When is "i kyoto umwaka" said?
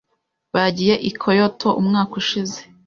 1.09-2.13